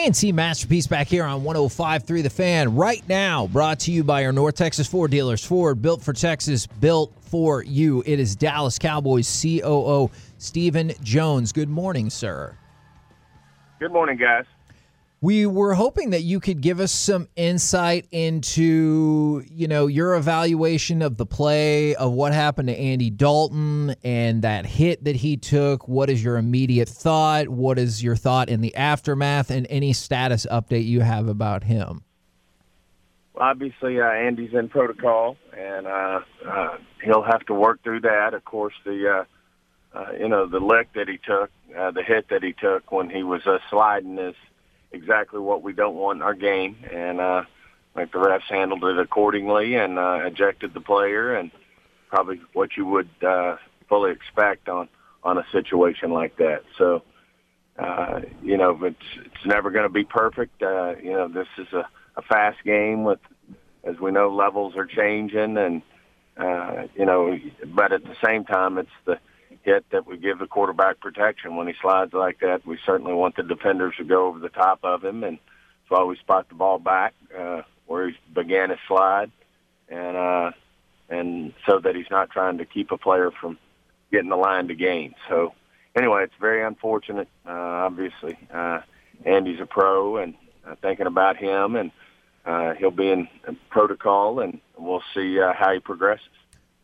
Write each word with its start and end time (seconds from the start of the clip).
K&C 0.00 0.32
Masterpiece 0.32 0.86
back 0.86 1.08
here 1.08 1.24
on 1.24 1.42
105.3 1.42 2.22
The 2.22 2.30
Fan 2.30 2.74
right 2.74 3.06
now, 3.06 3.48
brought 3.48 3.80
to 3.80 3.92
you 3.92 4.02
by 4.02 4.24
our 4.24 4.32
North 4.32 4.54
Texas 4.54 4.86
Ford 4.86 5.10
dealers. 5.10 5.44
Ford, 5.44 5.82
built 5.82 6.00
for 6.00 6.14
Texas, 6.14 6.66
built 6.66 7.12
for 7.20 7.62
you. 7.62 8.02
It 8.06 8.18
is 8.18 8.34
Dallas 8.34 8.78
Cowboys 8.78 9.28
COO 9.42 10.10
Stephen 10.38 10.92
Jones. 11.02 11.52
Good 11.52 11.68
morning, 11.68 12.08
sir. 12.08 12.56
Good 13.78 13.92
morning, 13.92 14.16
guys. 14.16 14.46
We 15.22 15.44
were 15.44 15.74
hoping 15.74 16.10
that 16.10 16.22
you 16.22 16.40
could 16.40 16.62
give 16.62 16.80
us 16.80 16.90
some 16.90 17.28
insight 17.36 18.06
into, 18.10 19.44
you 19.50 19.68
know, 19.68 19.86
your 19.86 20.14
evaluation 20.14 21.02
of 21.02 21.18
the 21.18 21.26
play 21.26 21.94
of 21.94 22.12
what 22.12 22.32
happened 22.32 22.68
to 22.68 22.74
Andy 22.74 23.10
Dalton 23.10 23.94
and 24.02 24.40
that 24.40 24.64
hit 24.64 25.04
that 25.04 25.16
he 25.16 25.36
took. 25.36 25.86
What 25.86 26.08
is 26.08 26.24
your 26.24 26.38
immediate 26.38 26.88
thought? 26.88 27.50
What 27.50 27.78
is 27.78 28.02
your 28.02 28.16
thought 28.16 28.48
in 28.48 28.62
the 28.62 28.74
aftermath 28.74 29.50
and 29.50 29.66
any 29.68 29.92
status 29.92 30.46
update 30.50 30.86
you 30.86 31.02
have 31.02 31.28
about 31.28 31.64
him? 31.64 32.02
Well, 33.34 33.46
obviously, 33.46 34.00
uh, 34.00 34.06
Andy's 34.06 34.54
in 34.54 34.70
protocol, 34.70 35.36
and 35.54 35.86
uh, 35.86 36.20
uh, 36.48 36.78
he'll 37.04 37.24
have 37.24 37.44
to 37.44 37.52
work 37.52 37.82
through 37.82 38.00
that. 38.00 38.32
Of 38.32 38.46
course, 38.46 38.74
the 38.86 39.26
uh, 39.94 39.98
uh, 39.98 40.12
you 40.18 40.30
know 40.30 40.46
the 40.46 40.60
lick 40.60 40.94
that 40.94 41.08
he 41.08 41.18
took, 41.18 41.50
uh, 41.78 41.90
the 41.90 42.02
hit 42.02 42.30
that 42.30 42.42
he 42.42 42.54
took 42.54 42.90
when 42.90 43.10
he 43.10 43.22
was 43.22 43.46
uh, 43.46 43.58
sliding 43.68 44.18
is 44.18 44.34
exactly 44.92 45.40
what 45.40 45.62
we 45.62 45.72
don't 45.72 45.94
want 45.94 46.18
in 46.18 46.22
our 46.22 46.34
game, 46.34 46.76
and 46.92 47.20
uh, 47.20 47.44
like 47.94 48.12
the 48.12 48.18
refs 48.18 48.48
handled 48.48 48.84
it 48.84 48.98
accordingly 48.98 49.74
and 49.76 49.98
uh, 49.98 50.20
ejected 50.24 50.74
the 50.74 50.80
player, 50.80 51.34
and 51.34 51.50
probably 52.08 52.40
what 52.52 52.76
you 52.76 52.86
would 52.86 53.10
uh, 53.26 53.56
fully 53.88 54.12
expect 54.12 54.68
on 54.68 54.88
on 55.22 55.38
a 55.38 55.44
situation 55.52 56.10
like 56.12 56.36
that. 56.36 56.62
So, 56.78 57.02
uh, 57.78 58.20
you 58.42 58.56
know, 58.56 58.78
it's 58.84 58.96
it's 59.24 59.46
never 59.46 59.70
going 59.70 59.84
to 59.84 59.92
be 59.92 60.04
perfect. 60.04 60.62
Uh, 60.62 60.94
you 61.02 61.12
know, 61.12 61.28
this 61.28 61.48
is 61.58 61.72
a, 61.72 61.86
a 62.16 62.22
fast 62.22 62.62
game 62.64 63.04
with, 63.04 63.20
as 63.84 63.98
we 64.00 64.10
know, 64.10 64.34
levels 64.34 64.76
are 64.76 64.86
changing, 64.86 65.56
and 65.56 65.82
uh, 66.36 66.84
you 66.94 67.04
know, 67.04 67.38
but 67.66 67.92
at 67.92 68.02
the 68.04 68.16
same 68.24 68.44
time, 68.44 68.78
it's 68.78 68.88
the 69.04 69.18
hit 69.62 69.84
that 69.90 70.06
we 70.06 70.16
give 70.16 70.38
the 70.38 70.46
quarterback 70.46 71.00
protection 71.00 71.56
when 71.56 71.66
he 71.66 71.74
slides 71.80 72.12
like 72.12 72.40
that. 72.40 72.66
We 72.66 72.78
certainly 72.84 73.12
want 73.12 73.36
the 73.36 73.42
defenders 73.42 73.94
to 73.98 74.04
go 74.04 74.26
over 74.26 74.38
the 74.38 74.48
top 74.48 74.80
of 74.82 75.04
him, 75.04 75.24
and 75.24 75.38
why 75.90 76.04
we 76.04 76.16
spot 76.16 76.48
the 76.48 76.54
ball 76.54 76.78
back 76.78 77.14
uh, 77.36 77.62
where 77.86 78.08
he 78.08 78.16
began 78.32 78.70
his 78.70 78.78
slide, 78.86 79.30
and 79.88 80.16
uh, 80.16 80.52
and 81.10 81.52
so 81.68 81.80
that 81.80 81.96
he's 81.96 82.10
not 82.10 82.30
trying 82.30 82.58
to 82.58 82.64
keep 82.64 82.92
a 82.92 82.96
player 82.96 83.30
from 83.40 83.58
getting 84.12 84.30
the 84.30 84.36
line 84.36 84.68
to 84.68 84.74
gain. 84.74 85.14
So 85.28 85.52
anyway, 85.96 86.22
it's 86.24 86.32
very 86.40 86.64
unfortunate. 86.64 87.28
Uh, 87.44 87.50
obviously, 87.50 88.38
uh, 88.54 88.80
Andy's 89.26 89.60
a 89.60 89.66
pro, 89.66 90.18
and 90.18 90.34
uh, 90.66 90.76
thinking 90.80 91.06
about 91.06 91.36
him, 91.36 91.74
and 91.74 91.90
uh, 92.46 92.74
he'll 92.74 92.92
be 92.92 93.10
in 93.10 93.28
protocol, 93.68 94.38
and 94.38 94.60
we'll 94.78 95.02
see 95.12 95.40
uh, 95.40 95.52
how 95.52 95.72
he 95.72 95.80
progresses. 95.80 96.28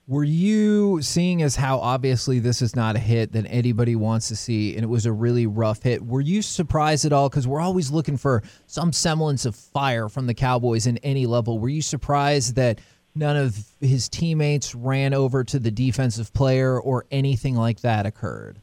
Were 0.09 0.23
you 0.23 1.03
seeing 1.03 1.43
as 1.43 1.57
how 1.57 1.81
obviously 1.81 2.39
this 2.39 2.63
is 2.63 2.77
not 2.77 2.95
a 2.95 3.01
hit 3.01 3.33
that 3.33 3.45
anybody 3.49 3.97
wants 3.97 4.29
to 4.29 4.37
see, 4.37 4.77
and 4.77 4.85
it 4.85 4.87
was 4.87 5.05
a 5.05 5.13
really 5.13 5.49
rough 5.49 5.83
hit? 5.83 6.01
Were 6.07 6.21
you 6.21 6.43
surprised 6.43 7.05
at 7.05 7.13
all? 7.13 7.29
Because 7.29 7.49
we're 7.49 7.61
always 7.61 7.91
looking 7.91 8.17
for 8.17 8.45
some 8.69 8.93
semblance 8.93 9.45
of 9.47 9.57
fire 9.57 10.09
from 10.09 10.29
the 10.29 10.35
Cowboys 10.35 10.87
in 10.87 10.99
any 10.99 11.27
level. 11.27 11.59
Were 11.59 11.69
you 11.69 11.83
surprised 11.83 12.55
that 12.55 12.81
none 13.17 13.37
of 13.37 13.59
his 13.81 14.09
teammates 14.09 14.77
ran 14.77 15.13
over 15.13 15.43
to 15.43 15.59
the 15.59 15.73
defensive 15.73 16.33
player 16.33 16.81
or 16.81 17.05
anything 17.11 17.57
like 17.57 17.81
that 17.81 18.07
occurred? 18.07 18.61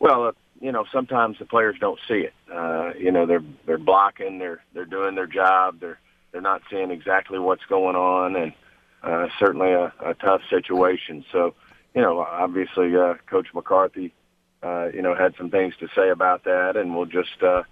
Well, 0.00 0.28
uh, 0.28 0.32
you 0.60 0.72
know, 0.72 0.84
sometimes 0.90 1.38
the 1.38 1.44
players 1.44 1.76
don't 1.78 2.00
see 2.08 2.26
it. 2.26 2.34
Uh, 2.52 2.90
you 2.98 3.12
know, 3.12 3.24
they're 3.24 3.44
they're 3.66 3.78
blocking, 3.78 4.40
they're 4.40 4.64
they're 4.74 4.84
doing 4.84 5.14
their 5.14 5.28
job, 5.28 5.78
they're 5.78 6.00
they're 6.32 6.40
not 6.40 6.62
seeing 6.68 6.90
exactly 6.90 7.38
what's 7.38 7.64
going 7.66 7.94
on, 7.94 8.34
and 8.34 8.52
uh, 9.02 9.28
certainly 9.38 9.72
a, 9.72 9.92
a 10.04 10.14
tough 10.14 10.42
situation. 10.50 11.24
So, 11.32 11.54
you 11.94 12.02
know, 12.02 12.20
obviously, 12.20 12.96
uh, 12.96 13.14
Coach 13.26 13.48
McCarthy, 13.54 14.12
uh, 14.62 14.88
you 14.92 15.02
know, 15.02 15.14
had 15.14 15.34
some 15.36 15.50
things 15.50 15.74
to 15.80 15.88
say 15.94 16.10
about 16.10 16.44
that, 16.44 16.76
and 16.76 16.94
we'll 16.94 17.06
just, 17.06 17.42
uh, 17.42 17.62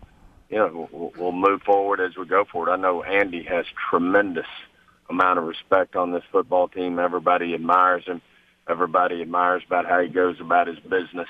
you 0.49 0.57
know, 0.57 0.89
we'll, 0.91 1.13
we'll 1.17 1.33
move 1.33 1.63
forward 1.63 2.01
as 2.01 2.17
we 2.17 2.27
go 2.27 2.45
forward. 2.45 2.71
I 2.71 2.77
know 2.77 3.03
Andy 3.03 3.43
has 3.45 3.67
tremendous 3.91 4.47
amount 5.11 5.39
of 5.39 5.45
respect 5.45 5.97
on 5.97 6.13
this 6.13 6.25
football 6.33 6.69
team. 6.69 6.99
Everybody 6.99 7.55
admires 7.55 8.05
him. 8.05 8.21
Everybody 8.69 9.23
admires 9.23 9.63
about 9.67 9.87
how 9.87 10.01
he 10.01 10.09
goes 10.09 10.41
about 10.41 10.67
his 10.67 10.79
business, 10.81 11.29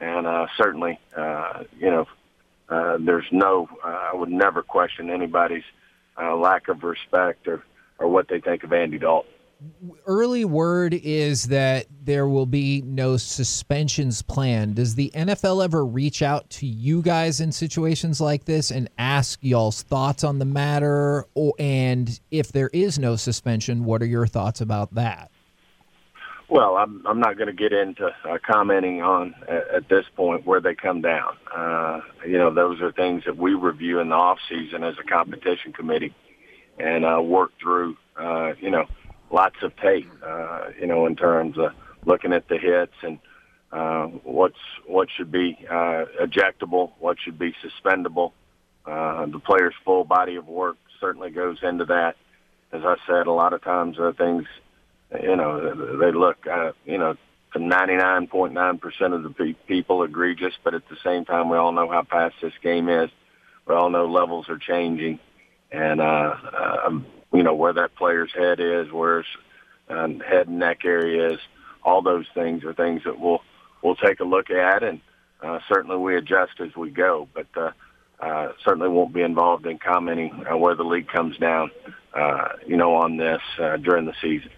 and 0.00 0.26
uh, 0.26 0.46
certainly, 0.56 0.98
uh, 1.16 1.64
you 1.78 1.90
know, 1.90 2.06
uh, 2.68 2.96
there's 2.98 3.26
no, 3.30 3.68
uh, 3.84 4.10
I 4.12 4.14
would 4.14 4.30
never 4.30 4.62
question 4.62 5.10
anybody's 5.10 5.64
uh, 6.20 6.34
lack 6.34 6.68
of 6.68 6.82
respect 6.82 7.46
or 7.46 7.62
or 7.98 8.08
what 8.08 8.28
they 8.28 8.40
think 8.40 8.64
of 8.64 8.72
Andy 8.72 8.98
Dalton. 8.98 9.30
Early 10.06 10.44
word 10.44 10.92
is 10.92 11.44
that 11.44 11.86
there 12.02 12.28
will 12.28 12.46
be 12.46 12.82
no 12.82 13.16
suspensions 13.16 14.20
planned. 14.20 14.74
Does 14.74 14.94
the 14.94 15.10
NFL 15.14 15.64
ever 15.64 15.86
reach 15.86 16.22
out 16.22 16.50
to 16.50 16.66
you 16.66 17.00
guys 17.00 17.40
in 17.40 17.50
situations 17.52 18.20
like 18.20 18.44
this 18.44 18.70
and 18.70 18.90
ask 18.98 19.38
y'all's 19.42 19.82
thoughts 19.82 20.22
on 20.22 20.38
the 20.38 20.44
matter? 20.44 21.26
Or, 21.34 21.54
and 21.58 22.20
if 22.30 22.52
there 22.52 22.68
is 22.72 22.98
no 22.98 23.16
suspension, 23.16 23.84
what 23.84 24.02
are 24.02 24.06
your 24.06 24.26
thoughts 24.26 24.60
about 24.60 24.94
that? 24.96 25.30
Well, 26.50 26.76
I'm 26.76 27.04
I'm 27.06 27.20
not 27.20 27.38
going 27.38 27.46
to 27.46 27.54
get 27.54 27.72
into 27.72 28.06
uh, 28.28 28.38
commenting 28.46 29.00
on 29.00 29.34
at, 29.48 29.68
at 29.76 29.88
this 29.88 30.04
point 30.14 30.44
where 30.44 30.60
they 30.60 30.74
come 30.74 31.00
down. 31.00 31.36
Uh, 31.56 32.00
you 32.26 32.36
know, 32.36 32.52
those 32.52 32.82
are 32.82 32.92
things 32.92 33.24
that 33.24 33.38
we 33.38 33.54
review 33.54 33.98
in 34.00 34.10
the 34.10 34.14
off 34.14 34.38
season 34.48 34.84
as 34.84 34.94
a 35.00 35.08
competition 35.08 35.72
committee 35.72 36.14
and 36.78 37.04
uh, 37.04 37.20
work 37.22 37.52
through, 37.60 37.96
uh, 38.18 38.52
you 38.60 38.70
know, 38.70 38.86
lots 39.30 39.56
of 39.62 39.76
tape, 39.76 40.10
uh, 40.24 40.68
you 40.80 40.86
know, 40.86 41.06
in 41.06 41.16
terms 41.16 41.56
of 41.58 41.72
looking 42.04 42.32
at 42.32 42.48
the 42.48 42.58
hits 42.58 42.94
and 43.02 43.18
uh, 43.72 44.06
what's 44.22 44.58
what 44.86 45.08
should 45.16 45.32
be 45.32 45.58
uh, 45.68 46.04
ejectable, 46.20 46.92
what 46.98 47.18
should 47.20 47.38
be 47.38 47.54
suspendable. 47.62 48.32
Uh, 48.86 49.26
the 49.26 49.38
player's 49.38 49.74
full 49.84 50.04
body 50.04 50.36
of 50.36 50.46
work 50.46 50.76
certainly 51.00 51.30
goes 51.30 51.58
into 51.62 51.84
that. 51.86 52.16
As 52.72 52.82
I 52.84 52.96
said, 53.06 53.26
a 53.26 53.32
lot 53.32 53.52
of 53.52 53.62
times 53.62 53.98
uh, 53.98 54.12
things, 54.16 54.44
you 55.22 55.36
know, 55.36 55.96
they 55.98 56.12
look, 56.12 56.46
uh, 56.46 56.72
you 56.84 56.98
know, 56.98 57.16
to 57.52 57.58
99.9% 57.58 59.14
of 59.14 59.22
the 59.22 59.30
pe- 59.30 59.52
people 59.66 60.02
egregious, 60.02 60.54
but 60.62 60.74
at 60.74 60.82
the 60.88 60.96
same 61.04 61.24
time, 61.24 61.48
we 61.48 61.56
all 61.56 61.72
know 61.72 61.88
how 61.88 62.02
fast 62.02 62.34
this 62.42 62.52
game 62.62 62.88
is. 62.88 63.10
We 63.66 63.74
all 63.74 63.90
know 63.90 64.06
levels 64.06 64.48
are 64.48 64.58
changing 64.58 65.20
and 65.74 66.00
uh, 66.00 66.34
um, 66.86 67.06
you 67.32 67.42
know 67.42 67.54
where 67.54 67.72
that 67.72 67.94
player's 67.96 68.32
head 68.32 68.60
is, 68.60 68.90
where 68.92 69.18
his 69.18 69.26
um, 69.88 70.20
head 70.20 70.48
and 70.48 70.58
neck 70.58 70.84
area 70.84 71.32
is. 71.32 71.40
All 71.82 72.00
those 72.00 72.26
things 72.32 72.64
are 72.64 72.72
things 72.72 73.02
that 73.04 73.18
we'll 73.20 73.42
we'll 73.82 73.96
take 73.96 74.20
a 74.20 74.24
look 74.24 74.50
at, 74.50 74.82
and 74.82 75.00
uh, 75.42 75.58
certainly 75.68 75.98
we 75.98 76.16
adjust 76.16 76.60
as 76.60 76.74
we 76.76 76.90
go. 76.90 77.28
But 77.34 77.46
uh, 77.56 77.70
uh, 78.20 78.52
certainly 78.64 78.88
won't 78.88 79.12
be 79.12 79.22
involved 79.22 79.66
in 79.66 79.78
commenting 79.78 80.44
uh, 80.50 80.56
where 80.56 80.74
the 80.74 80.84
league 80.84 81.08
comes 81.08 81.36
down, 81.36 81.70
uh, 82.14 82.48
you 82.66 82.76
know, 82.76 82.94
on 82.94 83.16
this 83.16 83.42
uh, 83.58 83.76
during 83.76 84.06
the 84.06 84.14
season. 84.22 84.50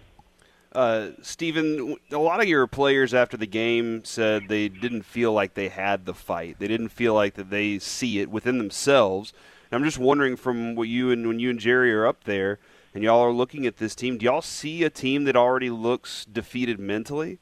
Uh, 0.71 1.09
Stephen, 1.21 1.95
a 2.11 2.17
lot 2.17 2.39
of 2.39 2.47
your 2.47 2.67
players 2.67 3.13
after 3.13 3.35
the 3.35 3.47
game 3.47 4.05
said 4.05 4.47
they 4.47 4.69
didn't 4.69 5.03
feel 5.03 5.33
like 5.33 5.55
they 5.55 5.69
had 5.69 6.05
the 6.05 6.13
fight. 6.13 6.57
They 6.59 6.67
didn't 6.67 6.89
feel 6.89 7.13
like 7.13 7.33
that 7.33 7.49
they 7.49 7.79
see 7.79 8.19
it 8.19 8.29
within 8.29 8.57
themselves. 8.57 9.33
I'm 9.71 9.83
just 9.83 9.97
wondering 9.97 10.35
from 10.35 10.75
what 10.75 10.87
you 10.87 11.11
and 11.11 11.27
when 11.27 11.39
you 11.39 11.49
and 11.49 11.59
Jerry 11.59 11.93
are 11.93 12.05
up 12.05 12.23
there 12.23 12.59
and 12.93 13.03
y'all 13.03 13.19
are 13.19 13.33
looking 13.33 13.65
at 13.65 13.77
this 13.77 13.95
team, 13.95 14.17
do 14.17 14.25
y'all 14.25 14.41
see 14.41 14.83
a 14.83 14.89
team 14.89 15.25
that 15.25 15.35
already 15.35 15.69
looks 15.69 16.25
defeated 16.25 16.79
mentally? 16.79 17.39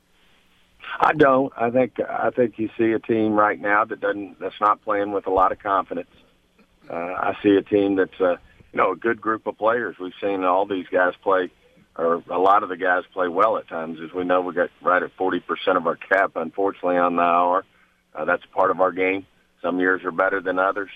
I 1.00 1.14
don't. 1.14 1.52
I 1.58 1.70
think 1.70 2.00
I 2.00 2.30
think 2.30 2.58
you 2.58 2.70
see 2.78 2.92
a 2.92 3.00
team 3.00 3.34
right 3.34 3.60
now 3.60 3.86
that 3.86 4.00
doesn't 4.00 4.40
that's 4.40 4.60
not 4.62 4.82
playing 4.84 5.12
with 5.12 5.28
a 5.28 5.32
lot 5.32 5.52
of 5.52 5.60
confidence. 5.60 6.10
Uh, 6.90 6.96
I 6.96 7.38
see 7.44 7.56
a 7.56 7.62
team 7.62 7.96
that's 7.96 8.20
a 8.20 8.40
you 8.72 8.78
know 8.78 8.92
a 8.92 8.96
good 8.96 9.20
group 9.20 9.48
of 9.48 9.58
players. 9.58 9.98
We've 10.00 10.14
seen 10.22 10.44
all 10.44 10.66
these 10.66 10.88
guys 10.92 11.14
play, 11.22 11.52
or 11.98 12.24
a 12.30 12.40
lot 12.40 12.64
of 12.64 12.70
the 12.70 12.78
guys 12.78 13.04
play 13.14 13.28
well 13.28 13.58
at 13.58 13.68
times. 13.68 14.00
As 14.04 14.14
we 14.14 14.24
know, 14.24 14.42
we 14.42 14.54
got 14.54 14.70
right 14.82 15.04
at 15.04 15.12
forty 15.18 15.40
percent 15.40 15.78
of 15.78 15.86
our 15.88 15.98
cap, 15.98 16.34
unfortunately, 16.36 16.98
on 16.98 17.16
the 17.16 17.24
IR. 17.24 17.64
Uh, 18.14 18.26
that's 18.26 18.46
part 18.54 18.72
of 18.72 18.80
our 18.80 18.92
game. 18.92 19.26
Some 19.62 19.80
years 19.80 20.04
are 20.06 20.12
better 20.12 20.40
than 20.40 20.60
others. 20.60 20.90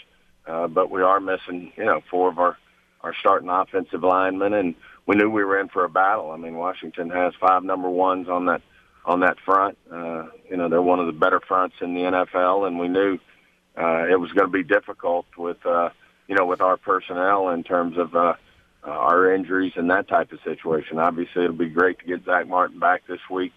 Uh, 0.49 0.67
but 0.67 0.89
we 0.89 1.01
are 1.01 1.19
missing, 1.19 1.71
you 1.77 1.85
know, 1.85 2.01
four 2.09 2.29
of 2.29 2.39
our 2.39 2.57
our 3.01 3.13
starting 3.19 3.49
offensive 3.49 4.03
linemen, 4.03 4.53
and 4.53 4.75
we 5.05 5.15
knew 5.15 5.29
we 5.29 5.43
were 5.43 5.59
in 5.59 5.69
for 5.69 5.85
a 5.85 5.89
battle. 5.89 6.31
I 6.31 6.37
mean, 6.37 6.55
Washington 6.55 7.09
has 7.11 7.33
five 7.39 7.63
number 7.63 7.89
ones 7.89 8.27
on 8.27 8.47
that 8.47 8.61
on 9.05 9.21
that 9.21 9.37
front. 9.45 9.77
Uh, 9.91 10.25
you 10.49 10.57
know, 10.57 10.67
they're 10.67 10.81
one 10.81 10.99
of 10.99 11.05
the 11.05 11.13
better 11.13 11.39
fronts 11.39 11.77
in 11.81 11.93
the 11.93 12.01
NFL, 12.01 12.67
and 12.67 12.77
we 12.77 12.87
knew 12.87 13.17
uh, 13.77 14.05
it 14.09 14.19
was 14.19 14.31
going 14.31 14.47
to 14.47 14.51
be 14.51 14.63
difficult 14.63 15.25
with 15.37 15.63
uh, 15.65 15.89
you 16.27 16.35
know 16.35 16.45
with 16.45 16.61
our 16.61 16.77
personnel 16.77 17.49
in 17.49 17.63
terms 17.63 17.97
of 17.97 18.15
uh, 18.15 18.33
uh, 18.85 18.89
our 18.89 19.33
injuries 19.33 19.73
and 19.75 19.89
that 19.89 20.07
type 20.07 20.31
of 20.31 20.39
situation. 20.43 20.99
Obviously, 20.99 21.43
it'll 21.43 21.55
be 21.55 21.69
great 21.69 21.99
to 21.99 22.05
get 22.05 22.25
Zach 22.25 22.47
Martin 22.47 22.79
back 22.79 23.07
this 23.07 23.21
week. 23.29 23.53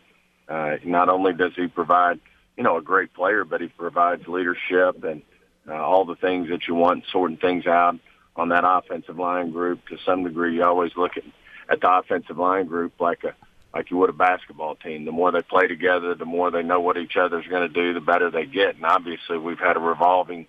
Uh, 0.49 0.77
not 0.85 1.09
only 1.09 1.33
does 1.33 1.53
he 1.57 1.67
provide 1.67 2.21
you 2.57 2.63
know 2.63 2.77
a 2.77 2.83
great 2.83 3.13
player, 3.15 3.45
but 3.45 3.61
he 3.61 3.69
provides 3.69 4.27
leadership 4.29 5.03
and 5.03 5.23
uh, 5.69 5.75
all 5.75 6.05
the 6.05 6.17
things 6.17 6.49
that 6.51 6.67
you 6.69 6.75
want, 6.75 7.05
sorting 7.13 7.37
things 7.37 7.67
out 7.67 7.99
on 8.37 8.49
that 8.49 8.65
offensive 8.67 9.19
line 9.19 9.51
group. 9.51 9.87
To 9.89 9.99
some 10.05 10.25
degree, 10.25 10.57
you 10.57 10.65
always 10.65 10.93
look 10.97 11.17
at, 11.17 11.25
at 11.69 11.81
the 11.81 11.93
offensive 11.93 12.39
line 12.39 12.67
group 12.67 13.01
like 13.01 13.25
a 13.25 13.35
like 13.75 13.91
you 13.91 13.97
would 13.97 14.11
a 14.11 14.13
basketball 14.13 14.75
team. 14.75 15.05
The 15.05 15.13
more 15.13 15.33
they 15.33 15.41
play 15.43 15.67
together, 15.67 16.15
the 16.15 16.27
more 16.27 16.51
they 16.51 16.63
know 16.63 16.81
what 16.81 16.99
each 16.99 17.17
other's 17.17 17.47
going 17.47 17.67
to 17.67 17.73
do, 17.73 17.95
the 17.95 18.01
better 18.01 18.31
they 18.31 18.45
get. 18.45 18.77
And 18.77 18.85
obviously, 18.85 19.39
we've 19.39 19.59
had 19.59 19.77
a 19.77 19.81
revolving, 19.81 20.47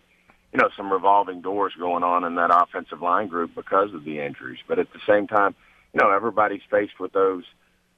you 0.52 0.60
know, 0.60 0.70
some 0.76 0.92
revolving 0.92 1.42
doors 1.42 1.74
going 1.80 2.04
on 2.04 2.26
in 2.26 2.36
that 2.36 2.52
offensive 2.54 3.02
line 3.02 3.28
group 3.28 3.56
because 3.56 3.94
of 3.94 4.04
the 4.04 4.20
injuries. 4.20 4.60
But 4.68 4.80
at 4.80 4.92
the 4.92 5.00
same 5.08 5.28
time, 5.28 5.56
you 5.94 6.02
know, 6.02 6.12
everybody's 6.12 6.64
faced 6.70 7.00
with 7.00 7.14
those 7.14 7.44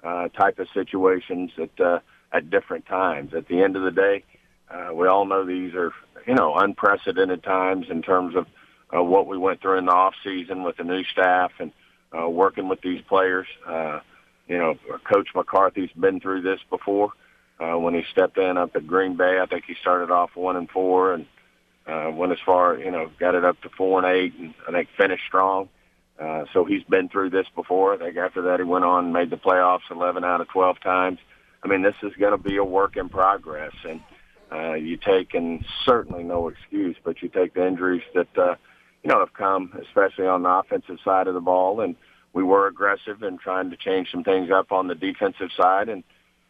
uh, 0.04 0.28
type 0.30 0.60
of 0.60 0.68
situations 0.74 1.52
at 1.58 1.80
uh, 1.84 2.00
at 2.32 2.50
different 2.50 2.86
times. 2.86 3.34
At 3.34 3.48
the 3.48 3.62
end 3.62 3.76
of 3.76 3.84
the 3.84 3.92
day, 3.92 4.24
uh, 4.70 4.94
we 4.94 5.08
all 5.08 5.26
know 5.26 5.46
these 5.46 5.74
are, 5.74 5.94
you 6.26 6.34
know, 6.34 6.56
unprecedented 6.56 7.44
times 7.44 7.88
in 7.90 8.02
terms 8.02 8.36
of 8.36 8.48
uh, 8.96 9.04
what 9.04 9.28
we 9.28 9.38
went 9.38 9.62
through 9.62 9.78
in 9.78 9.86
the 9.86 9.92
off 9.92 10.14
season 10.24 10.64
with 10.64 10.78
the 10.78 10.84
new 10.84 11.04
staff 11.04 11.52
and 11.60 11.72
uh, 12.18 12.30
working 12.30 12.68
with 12.68 12.82
these 12.82 13.02
players. 13.02 13.48
Uh, 13.68 14.00
you 14.48 14.58
know, 14.58 14.76
Coach 15.12 15.30
McCarthy's 15.36 15.92
been 16.00 16.20
through 16.20 16.42
this 16.42 16.60
before. 16.70 17.12
Uh, 17.60 17.78
when 17.78 17.94
he 17.94 18.04
stepped 18.12 18.38
in 18.38 18.58
up 18.58 18.76
at 18.76 18.86
Green 18.86 19.16
Bay, 19.16 19.40
I 19.42 19.46
think 19.46 19.64
he 19.66 19.76
started 19.80 20.12
off 20.12 20.36
one 20.36 20.56
and 20.56 20.70
four 20.70 21.14
and 21.14 21.26
uh, 21.88 22.12
went 22.14 22.32
as 22.32 22.40
far, 22.46 22.78
you 22.78 22.92
know, 22.92 23.10
got 23.20 23.36
it 23.36 23.46
up 23.46 23.62
to 23.62 23.70
four 23.70 24.04
and 24.04 24.16
eight, 24.16 24.34
and 24.38 24.54
I 24.68 24.72
think 24.72 24.90
finished 24.98 25.24
strong. 25.28 25.70
Uh, 26.20 26.46
so 26.54 26.66
he's 26.66 26.84
been 26.84 27.10
through 27.10 27.30
this 27.30 27.48
before. 27.56 27.94
I 27.94 27.98
think 27.98 28.18
after 28.18 28.42
that 28.44 28.60
he 28.60 28.64
went 28.64 28.86
on 28.86 29.06
and 29.06 29.14
made 29.14 29.30
the 29.30 29.38
playoffs 29.38 29.92
11 29.92 30.24
out 30.24 30.42
of 30.42 30.48
12 30.50 30.80
times. 30.80 31.20
I 31.64 31.68
mean, 31.68 31.82
this 31.82 31.96
is 32.04 32.14
going 32.20 32.32
to 32.32 32.42
be 32.42 32.58
a 32.58 32.64
work 32.64 32.96
in 32.96 33.10
progress, 33.10 33.74
and 33.88 34.02
uh, 34.52 34.74
you 34.74 34.98
take, 34.98 35.34
and 35.34 35.66
certainly 35.86 36.24
no 36.24 36.48
excuse, 36.48 36.96
but 37.04 37.22
you 37.22 37.30
take 37.30 37.54
the 37.54 37.66
injuries 37.66 38.04
that 38.14 38.38
uh, 38.38 38.56
you 39.04 39.10
know 39.10 39.20
have 39.20 39.34
come, 39.34 39.78
especially 39.82 40.28
on 40.28 40.44
the 40.44 40.50
offensive 40.50 40.98
side 41.04 41.28
of 41.28 41.34
the 41.34 41.42
ball, 41.42 41.82
and 41.82 41.96
we 42.34 42.44
were 42.44 42.68
aggressive 42.68 43.24
in 43.24 43.38
trying 43.38 43.70
to 43.72 43.78
change 43.78 44.12
some 44.12 44.24
things 44.24 44.52
up 44.52 44.72
on 44.72 44.88
the 44.88 44.96
defensive 44.96 45.50
side, 45.56 45.90
and 45.90 46.04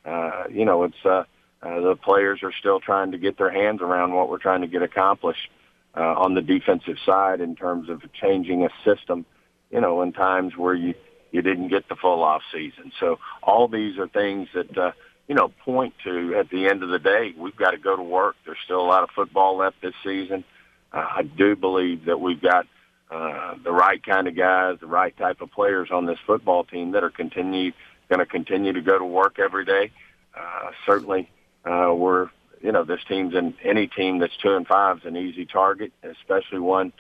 uh, 0.06 0.44
you 0.50 0.66
know 0.66 0.84
it's 0.84 1.06
uh, 1.06 1.24
uh, 1.62 1.82
the 1.82 1.96
players 1.96 2.42
are 2.44 2.54
still 2.60 2.80
trying 2.80 3.12
to 3.12 3.18
get 3.18 3.38
their 3.38 3.52
hands 3.52 3.82
around 3.82 4.14
what 4.14 4.30
we're 4.30 4.38
trying 4.38 4.62
to 4.62 4.68
get 4.68 4.82
accomplished 4.82 5.50
uh, 5.96 6.16
on 6.18 6.34
the 6.34 6.42
defensive 6.42 6.98
side 7.06 7.40
in 7.42 7.56
terms 7.56 7.90
of 7.90 8.02
changing 8.14 8.66
a 8.66 8.70
system. 8.84 9.26
You 9.72 9.82
know, 9.82 10.02
in 10.02 10.14
times 10.14 10.56
where 10.58 10.76
you 10.76 10.94
you 11.32 11.42
didn't 11.42 11.68
get 11.68 11.90
the 11.90 11.96
full 11.96 12.24
off 12.24 12.42
season. 12.54 12.92
So 13.00 13.20
all 13.44 13.68
these 13.68 13.98
are 13.98 14.08
things 14.08 14.48
that 14.54 14.78
uh, 14.78 14.92
you 15.28 15.36
know 15.36 15.50
point 15.64 15.94
to 16.04 16.36
at 16.36 16.50
the 16.50 16.68
end 16.68 16.84
of 16.84 16.90
the 16.90 17.00
day 17.00 17.34
we've 17.38 17.56
got 17.56 17.72
to 17.72 17.78
go 17.78 17.96
to 17.96 18.04
work. 18.04 18.36
There's 18.46 18.58
still 18.64 18.82
a 18.82 18.88
lot 18.88 19.04
of 19.04 19.10
football 19.16 19.58
left 19.58 19.82
this 19.82 19.94
season. 20.04 20.44
Uh, 20.92 21.06
I 21.18 21.24
do 21.24 21.56
believe 21.56 22.06
that 22.06 22.20
we've 22.20 22.42
got 22.42 22.68
uh, 23.10 23.56
the 23.64 23.72
right 23.72 24.04
kind 24.04 24.28
of 24.28 24.36
guys, 24.36 24.78
the 24.80 24.88
right 24.88 25.16
type 25.18 25.42
of 25.42 25.52
players 25.52 25.90
on 25.92 26.06
this 26.06 26.20
football 26.26 26.64
team 26.64 26.92
that 26.92 27.04
are 27.04 27.10
continue 27.10 27.72
going 28.10 28.20
to 28.20 28.26
continue 28.26 28.74
to 28.74 28.82
go 28.82 28.98
to 28.98 29.06
work 29.06 29.40
every 29.40 29.66
day. 29.66 29.92
Uh, 30.36 30.72
certainly, 30.86 31.30
uh, 31.66 31.92
we're 31.96 32.30
you 32.62 32.72
know 32.72 32.84
this 32.84 33.02
team's 33.08 33.36
in 33.36 33.54
any 33.64 33.88
team 33.88 34.20
that's 34.20 34.36
two 34.38 34.56
and 34.56 34.68
five 34.68 34.98
is 34.98 35.06
an 35.06 35.18
easy 35.18 35.46
target, 35.46 35.92
especially 36.04 36.60
one 36.60 36.94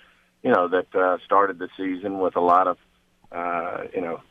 you 0.44 0.52
know 0.52 0.68
that 0.68 0.94
uh, 0.96 1.18
started 1.26 1.58
the 1.58 1.70
season 1.76 2.20
with 2.20 2.36
a 2.36 2.42
lot 2.42 2.68
of 2.68 2.78
uh, 3.32 3.84
you 3.94 4.02
know 4.02 4.22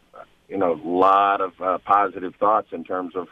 you 0.49 0.57
know 0.57 0.73
a 0.73 0.89
lot 0.89 1.41
of 1.41 1.61
uh, 1.61 1.79
positive 1.79 2.35
thoughts 2.37 2.69
in 2.73 2.85
terms 2.85 3.17
of 3.17 3.29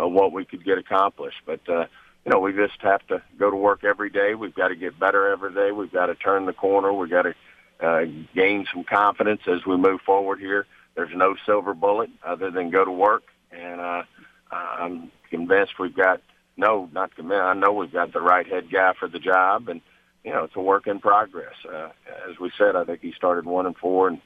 uh, 0.00 0.06
what 0.06 0.32
we 0.32 0.44
could 0.44 0.64
get 0.64 0.78
accomplished, 0.78 1.38
but. 1.46 1.60
Uh, 1.68 1.86
you 2.26 2.32
know, 2.32 2.40
we 2.40 2.54
just 2.54 2.80
have 2.80 3.06
to 3.08 3.22
go 3.38 3.50
to 3.50 3.56
work 3.56 3.84
every 3.84 4.08
day. 4.08 4.34
We've 4.34 4.54
got 4.54 4.68
to 4.68 4.76
get 4.76 4.98
better 4.98 5.28
every 5.28 5.52
day. 5.52 5.72
We've 5.72 5.92
got 5.92 6.06
to 6.06 6.14
turn 6.14 6.46
the 6.46 6.54
corner. 6.54 6.90
We've 6.90 7.10
got 7.10 7.24
to 7.24 7.34
uh, 7.80 8.04
gain 8.34 8.66
some 8.72 8.84
confidence 8.84 9.42
as 9.46 9.66
we 9.66 9.76
move 9.76 10.00
forward 10.00 10.40
here. 10.40 10.66
There's 10.94 11.14
no 11.14 11.34
silver 11.44 11.74
bullet 11.74 12.10
other 12.24 12.50
than 12.50 12.70
go 12.70 12.84
to 12.84 12.90
work, 12.90 13.24
and 13.52 13.80
uh, 13.80 14.02
I'm 14.50 15.10
convinced 15.30 15.78
we've 15.78 15.94
got 15.94 16.22
no, 16.56 16.88
not 16.92 17.14
convinced. 17.16 17.42
I 17.42 17.54
know 17.54 17.72
we've 17.72 17.92
got 17.92 18.12
the 18.12 18.20
right 18.20 18.46
head 18.46 18.70
guy 18.70 18.92
for 18.98 19.08
the 19.08 19.18
job, 19.18 19.68
and 19.68 19.80
you 20.22 20.32
know 20.32 20.44
it's 20.44 20.56
a 20.56 20.60
work 20.60 20.86
in 20.86 21.00
progress. 21.00 21.54
Uh, 21.68 21.88
as 22.30 22.38
we 22.38 22.52
said, 22.56 22.76
I 22.76 22.84
think 22.84 23.00
he 23.00 23.12
started 23.12 23.44
one 23.44 23.66
and 23.66 23.76
four 23.76 24.08
and 24.08 24.20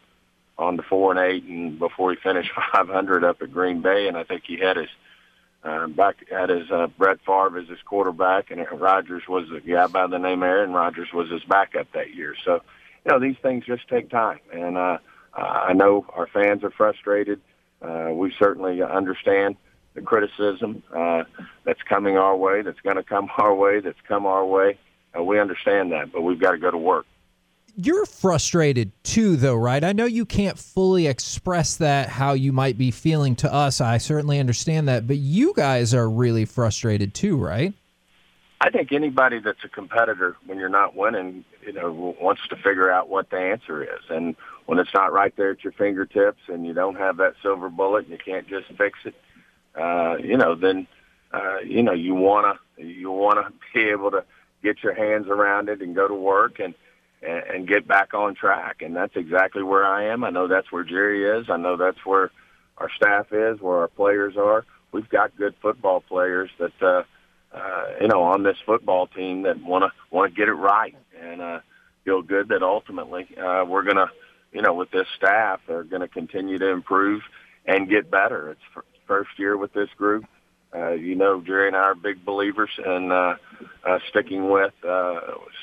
on 0.59 0.76
to 0.76 0.82
four 0.82 1.11
and 1.11 1.21
eight, 1.21 1.44
and 1.44 1.79
before 1.79 2.11
he 2.11 2.19
finished 2.23 2.50
500 2.73 3.25
up 3.25 3.41
at 3.41 3.53
Green 3.53 3.81
Bay, 3.81 4.09
and 4.09 4.17
I 4.17 4.25
think 4.25 4.43
he 4.47 4.59
had 4.59 4.76
his 4.76 4.91
uh, 5.64 5.87
back 5.88 6.16
had 6.31 6.50
his 6.50 6.70
uh, 6.70 6.87
Brett 6.99 7.19
Favre 7.26 7.58
as 7.58 7.69
his 7.69 7.81
quarterback, 7.84 8.50
and 8.50 8.64
Rodgers 8.72 9.22
was 9.28 9.50
a 9.50 9.60
guy 9.60 9.87
by 9.87 10.06
the 10.06 10.19
name 10.19 10.43
Aaron 10.43 10.72
Rodgers 10.72 11.12
was 11.12 11.31
his 11.31 11.43
backup 11.44 11.90
that 11.93 12.14
year. 12.14 12.34
So 12.44 12.62
you 13.05 13.12
know, 13.12 13.19
these 13.19 13.37
things 13.43 13.64
just 13.64 13.88
take 13.88 14.10
time. 14.10 14.40
And 14.52 14.76
uh, 14.76 14.99
I 15.34 15.72
know 15.72 16.06
our 16.14 16.26
fans 16.26 16.64
are 16.64 16.70
frustrated. 16.70 17.40
Uh, 17.81 18.10
we 18.12 18.32
certainly 18.38 18.82
understand 18.82 19.56
the 19.94 20.02
criticism 20.02 20.82
uh, 20.94 21.25
that's 21.64 21.82
coming 21.82 22.16
our 22.16 22.37
way, 22.37 22.62
that's 22.62 22.81
going 22.81 22.96
to 22.96 23.02
come 23.02 23.31
our 23.38 23.54
way, 23.54 23.81
that's 23.81 24.00
come 24.06 24.26
our 24.26 24.44
way. 24.44 24.78
Uh, 25.16 25.22
we 25.22 25.40
understand 25.40 25.93
that, 25.93 26.12
but 26.12 26.22
we've 26.22 26.40
got 26.40 26.52
to 26.52 26.58
go 26.58 26.70
to 26.70 26.78
work. 26.78 27.06
You're 27.80 28.06
frustrated 28.06 28.90
too, 29.04 29.36
though, 29.36 29.54
right? 29.54 29.84
I 29.84 29.92
know 29.92 30.04
you 30.04 30.26
can't 30.26 30.58
fully 30.58 31.06
express 31.06 31.76
that 31.76 32.08
how 32.08 32.32
you 32.32 32.52
might 32.52 32.76
be 32.76 32.90
feeling 32.90 33.36
to 33.36 33.54
us. 33.54 33.80
I 33.80 33.98
certainly 33.98 34.40
understand 34.40 34.88
that, 34.88 35.06
but 35.06 35.19
you 35.19 35.54
guys 35.54 35.94
are 35.94 36.10
really 36.10 36.44
frustrated 36.44 37.14
too, 37.14 37.36
right? 37.36 37.72
I 38.60 38.70
think 38.70 38.90
anybody 38.90 39.38
that's 39.38 39.62
a 39.62 39.69
competitor 39.69 40.36
when 40.44 40.58
you're 40.58 40.69
not 40.69 40.96
winning, 40.96 41.44
you 41.64 41.72
know, 41.72 42.16
wants 42.20 42.40
to 42.48 42.56
figure 42.56 42.90
out 42.90 43.08
what 43.08 43.30
the 43.30 43.38
answer 43.38 43.84
is. 43.84 44.02
And 44.10 44.34
when 44.66 44.80
it's 44.80 44.92
not 44.92 45.12
right 45.12 45.32
there 45.36 45.52
at 45.52 45.62
your 45.62 45.72
fingertips 45.72 46.40
and 46.48 46.66
you 46.66 46.72
don't 46.72 46.96
have 46.96 47.19
that 47.19 47.34
silver 47.42 47.69
bullet 47.69 48.06
and 48.06 48.10
you 48.10 48.19
can't 48.19 48.48
just 48.48 48.66
fix 48.76 48.98
it, 49.04 49.14
uh, 49.80 50.16
you 50.16 50.36
know, 50.36 50.56
then 50.56 50.88
uh, 51.32 51.58
you 51.64 51.84
know, 51.84 51.92
you 51.92 52.16
wanna 52.16 52.58
you 52.76 53.12
wanna 53.12 53.52
be 53.72 53.82
able 53.82 54.10
to 54.10 54.25
get 54.64 54.82
your 54.82 54.94
hands 54.94 55.28
around 55.28 55.69
it 55.69 55.80
and 55.80 55.94
go 55.94 56.08
to 56.08 56.14
work 56.14 56.58
and 56.58 56.75
and, 57.23 57.43
and 57.44 57.69
get 57.69 57.87
back 57.87 58.15
on 58.15 58.35
track. 58.35 58.82
And 58.82 58.94
that's 58.94 59.17
exactly 59.17 59.62
where 59.62 59.87
I 59.87 60.06
am. 60.06 60.25
I 60.25 60.31
know 60.31 60.49
that's 60.49 60.70
where 60.73 60.85
Jerry 60.85 61.25
is. 61.41 61.49
I 61.50 61.56
know 61.56 61.76
that's 61.76 62.05
where 62.05 62.31
our 62.79 62.91
staff 62.97 63.32
is, 63.32 63.61
where 63.61 63.79
our 63.79 63.88
players 63.88 64.37
are. 64.37 64.65
We've 64.93 65.09
got 65.09 65.37
good 65.37 65.55
football 65.61 66.00
players 66.00 66.50
that 66.59 66.82
uh 66.82 67.03
uh, 67.53 67.85
you 68.00 68.09
know, 68.09 68.23
on 68.23 68.43
this 68.43 68.56
football 68.67 69.06
team 69.06 69.43
that 69.43 69.62
want 69.62 69.82
to 69.82 69.91
want 70.15 70.32
to 70.32 70.37
get 70.38 70.49
it 70.49 70.53
right 70.55 70.94
and 71.20 71.41
uh, 71.41 71.61
feel 72.05 72.23
good 72.23 72.49
that 72.49 72.62
ultimately 72.62 73.26
uh, 73.38 73.64
we're 73.67 73.82
to, 73.97 74.11
you 74.53 74.62
know, 74.62 74.75
with 74.75 74.90
this 74.90 75.07
staff, 75.16 75.61
they're 75.66 75.85
to 76.02 76.09
continue 76.09 76.59
to 76.59 76.69
improve 76.69 77.23
and 77.64 77.88
get 77.88 78.11
better. 78.11 78.50
It's 78.50 78.85
first 79.07 79.31
year 79.38 79.57
with 79.57 79.73
this 79.73 79.88
group. 79.97 80.25
Uh, 80.75 80.90
you 80.90 81.14
know, 81.14 81.40
Jerry 81.40 81.68
and 81.68 81.76
I 81.76 81.80
are 81.80 81.94
big 81.94 82.25
believers 82.25 82.70
in 82.84 83.10
uh, 83.10 83.37
uh, 83.84 83.98
sticking 84.10 84.50
with 84.50 84.75
uh, 84.87 85.20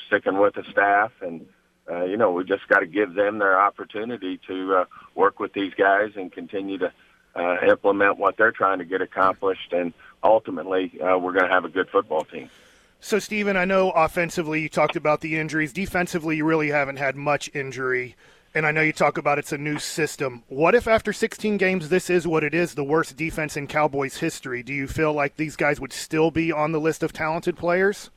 sticking 0.08 0.38
with 0.38 0.54
the 0.54 0.64
staff, 0.70 1.12
and 1.20 1.46
uh, 1.90 2.04
you 2.04 2.16
know, 2.16 2.32
we 2.32 2.44
just 2.44 2.66
got 2.68 2.80
to 2.80 2.86
give 2.86 3.14
them 3.14 3.38
their 3.38 3.60
opportunity 3.60 4.40
to 4.48 4.74
uh, 4.74 4.84
work 5.14 5.38
with 5.38 5.52
these 5.52 5.72
guys 5.74 6.10
and 6.16 6.32
continue 6.32 6.78
to 6.78 6.92
uh, 7.36 7.56
implement 7.68 8.18
what 8.18 8.36
they're 8.36 8.52
trying 8.52 8.78
to 8.78 8.84
get 8.84 9.00
accomplished. 9.00 9.72
And 9.72 9.92
ultimately, 10.24 11.00
uh, 11.00 11.18
we're 11.18 11.32
going 11.32 11.46
to 11.46 11.52
have 11.52 11.64
a 11.64 11.68
good 11.68 11.88
football 11.90 12.24
team. 12.24 12.50
So, 12.98 13.18
Stephen, 13.18 13.56
I 13.56 13.66
know 13.66 13.90
offensively 13.90 14.62
you 14.62 14.68
talked 14.68 14.96
about 14.96 15.20
the 15.20 15.38
injuries. 15.38 15.72
Defensively, 15.72 16.38
you 16.38 16.44
really 16.44 16.70
haven't 16.70 16.96
had 16.96 17.14
much 17.14 17.50
injury. 17.54 18.16
And 18.56 18.66
I 18.66 18.70
know 18.70 18.80
you 18.80 18.94
talk 18.94 19.18
about 19.18 19.38
it's 19.38 19.52
a 19.52 19.58
new 19.58 19.78
system. 19.78 20.42
What 20.48 20.74
if 20.74 20.88
after 20.88 21.12
16 21.12 21.58
games, 21.58 21.90
this 21.90 22.08
is 22.08 22.26
what 22.26 22.42
it 22.42 22.54
is 22.54 22.72
the 22.72 22.82
worst 22.82 23.14
defense 23.14 23.54
in 23.54 23.66
Cowboys 23.66 24.16
history? 24.16 24.62
Do 24.62 24.72
you 24.72 24.86
feel 24.88 25.12
like 25.12 25.36
these 25.36 25.56
guys 25.56 25.78
would 25.78 25.92
still 25.92 26.30
be 26.30 26.50
on 26.50 26.72
the 26.72 26.80
list 26.80 27.02
of 27.02 27.12
talented 27.12 27.58
players? 27.58 28.08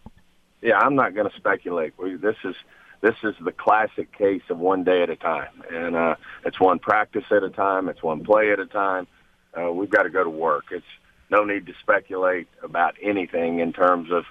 Yeah, 0.62 0.78
I'm 0.78 0.96
not 0.96 1.14
going 1.14 1.30
to 1.30 1.36
speculate. 1.36 1.94
This 2.22 2.38
is 2.46 2.56
this 3.02 3.16
is 3.22 3.36
the 3.44 3.52
classic 3.52 4.18
case 4.18 4.44
of 4.50 4.60
one 4.60 4.86
day 4.86 5.04
at 5.04 5.10
a 5.10 5.18
time, 5.18 5.62
and 5.70 5.98
uh, 5.98 6.16
it's 6.46 6.58
one 6.58 6.80
practice 6.80 7.26
at 7.32 7.44
a 7.44 7.50
time. 7.50 7.90
It's 7.90 8.02
one 8.02 8.24
play 8.24 8.54
at 8.54 8.62
a 8.62 8.66
time. 8.66 9.08
Uh, 9.54 9.74
we've 9.74 9.90
got 9.90 10.04
to 10.04 10.10
go 10.10 10.24
to 10.24 10.30
work. 10.30 10.68
It's 10.72 10.86
no 11.30 11.44
need 11.44 11.66
to 11.66 11.74
speculate 11.82 12.48
about 12.64 12.96
anything 13.02 13.60
in 13.60 13.74
terms 13.74 14.10
of 14.10 14.24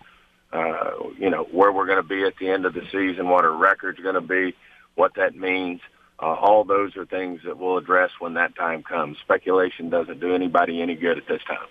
uh, 0.55 1.11
you 1.19 1.29
know 1.29 1.45
where 1.53 1.71
we're 1.71 1.85
going 1.85 2.03
to 2.03 2.09
be 2.09 2.25
at 2.25 2.39
the 2.41 2.49
end 2.49 2.65
of 2.65 2.73
the 2.73 2.87
season, 2.91 3.29
what 3.29 3.45
our 3.45 3.55
record's 3.55 4.01
going 4.01 4.15
to 4.15 4.23
be, 4.23 4.57
what 4.95 5.13
that 5.17 5.37
means. 5.37 5.83
All 6.27 6.65
those 6.65 6.97
are 6.97 7.07
things 7.07 7.41
that 7.45 7.59
we'll 7.59 7.79
address 7.79 8.11
when 8.19 8.35
that 8.35 8.57
time 8.57 8.83
comes. 8.83 9.19
Speculation 9.19 9.89
doesn't 9.89 10.21
do 10.21 10.35
anybody 10.35 10.83
any 10.83 10.95
good 10.95 11.19
at 11.19 11.29
this 11.29 11.43
time. 11.47 11.67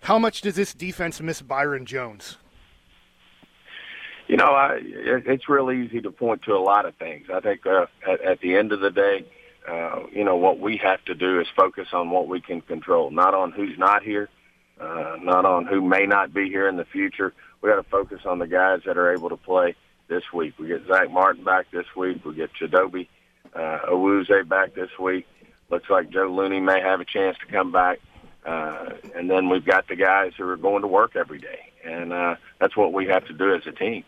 How 0.00 0.18
much 0.18 0.40
does 0.40 0.56
this 0.56 0.74
defense 0.74 1.20
miss 1.20 1.42
Byron 1.42 1.86
Jones? 1.86 2.38
You 4.28 4.36
know, 4.36 4.54
I, 4.54 4.78
it's 4.82 5.48
real 5.48 5.70
easy 5.70 6.00
to 6.00 6.10
point 6.10 6.42
to 6.42 6.52
a 6.52 6.58
lot 6.58 6.84
of 6.84 6.96
things. 6.96 7.28
I 7.32 7.40
think 7.40 7.64
uh, 7.64 7.86
at, 8.08 8.20
at 8.22 8.40
the 8.40 8.56
end 8.56 8.72
of 8.72 8.80
the 8.80 8.90
day, 8.90 9.24
uh, 9.68 10.02
you 10.12 10.24
know, 10.24 10.36
what 10.36 10.58
we 10.58 10.76
have 10.78 11.04
to 11.04 11.14
do 11.14 11.40
is 11.40 11.46
focus 11.56 11.88
on 11.92 12.10
what 12.10 12.26
we 12.26 12.40
can 12.40 12.60
control, 12.60 13.10
not 13.10 13.34
on 13.34 13.52
who's 13.52 13.78
not 13.78 14.02
here, 14.02 14.28
uh, 14.80 15.16
not 15.20 15.44
on 15.44 15.66
who 15.66 15.80
may 15.80 16.06
not 16.06 16.34
be 16.34 16.48
here 16.48 16.68
in 16.68 16.76
the 16.76 16.84
future. 16.84 17.32
We 17.62 17.70
got 17.70 17.76
to 17.76 17.88
focus 17.88 18.20
on 18.24 18.38
the 18.38 18.46
guys 18.46 18.80
that 18.86 18.96
are 18.96 19.12
able 19.12 19.28
to 19.28 19.36
play 19.36 19.76
this 20.08 20.22
week. 20.32 20.54
We 20.58 20.68
get 20.68 20.86
Zach 20.86 21.10
Martin 21.10 21.44
back 21.44 21.70
this 21.72 21.86
week. 21.96 22.24
We 22.24 22.34
get 22.34 22.50
Chidobe 22.60 23.08
uh, 23.56 23.78
Awuzie 23.90 24.48
back 24.48 24.74
this 24.74 24.90
week. 24.98 25.26
Looks 25.70 25.90
like 25.90 26.10
Joe 26.10 26.26
Looney 26.26 26.60
may 26.60 26.80
have 26.80 27.00
a 27.00 27.04
chance 27.04 27.36
to 27.38 27.46
come 27.46 27.72
back. 27.72 27.98
Uh, 28.44 28.90
and 29.16 29.28
then 29.28 29.48
we've 29.48 29.64
got 29.64 29.88
the 29.88 29.96
guys 29.96 30.32
who 30.36 30.48
are 30.48 30.56
going 30.56 30.82
to 30.82 30.88
work 30.88 31.16
every 31.16 31.38
day. 31.38 31.72
And 31.84 32.12
uh, 32.12 32.36
that's 32.60 32.76
what 32.76 32.92
we 32.92 33.06
have 33.06 33.26
to 33.26 33.32
do 33.32 33.54
as 33.54 33.62
a 33.66 33.72
team. 33.72 34.04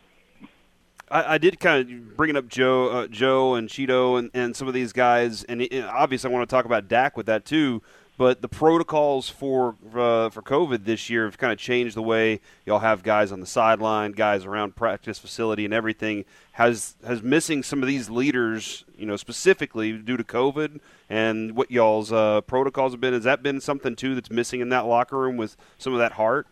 I, 1.11 1.35
I 1.35 1.39
did 1.39 1.59
kind 1.59 1.91
of 1.91 2.17
bringing 2.17 2.37
up 2.37 2.49
Joe, 2.49 2.89
uh, 2.89 3.07
Joe 3.09 3.55
and 3.55 3.69
Cheeto 3.69 4.19
and, 4.19 4.31
and 4.35 4.55
some 4.55 4.69
of 4.69 4.75
these 4.75 4.93
guys, 4.93 5.43
and, 5.45 5.63
and 5.63 5.85
obviously 5.87 6.31
I 6.31 6.33
want 6.33 6.49
to 6.49 6.55
talk 6.55 6.65
about 6.65 6.87
Dak 6.89 7.17
with 7.17 7.27
that 7.27 7.45
too. 7.45 7.83
But 8.19 8.43
the 8.43 8.49
protocols 8.49 9.29
for 9.29 9.77
uh, 9.95 10.29
for 10.31 10.43
COVID 10.43 10.85
this 10.85 11.09
year 11.09 11.25
have 11.25 11.39
kind 11.39 11.53
of 11.53 11.59
changed 11.59 11.95
the 11.95 12.03
way 12.03 12.41
y'all 12.67 12.81
have 12.81 13.05
guys 13.05 13.31
on 13.31 13.39
the 13.39 13.47
sideline, 13.47 14.11
guys 14.11 14.45
around 14.45 14.75
practice 14.75 15.21
facility, 15.21 15.65
and 15.65 15.73
everything. 15.73 16.25
Has 16.53 16.97
has 17.07 17.23
missing 17.23 17.63
some 17.63 17.81
of 17.81 17.87
these 17.87 18.11
leaders, 18.11 18.85
you 18.97 19.07
know, 19.07 19.15
specifically 19.15 19.93
due 19.93 20.17
to 20.17 20.25
COVID 20.25 20.81
and 21.09 21.55
what 21.55 21.71
y'all's 21.71 22.11
uh, 22.11 22.41
protocols 22.41 22.93
have 22.93 23.01
been. 23.01 23.15
Has 23.15 23.23
that 23.23 23.41
been 23.41 23.61
something 23.61 23.95
too 23.95 24.17
that's 24.17 24.33
missing 24.33 24.61
in 24.61 24.69
that 24.71 24.85
locker 24.85 25.17
room 25.17 25.37
with 25.37 25.57
some 25.79 25.93
of 25.93 26.01
that 26.01 26.13
heart? 26.13 26.49